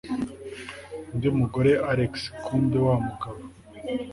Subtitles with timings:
[1.11, 2.11] undi mugore alex
[2.43, 3.39] kumbe wamugabo